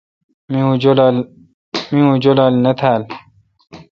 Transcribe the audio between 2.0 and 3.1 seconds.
اوں جولال نہ تھال۔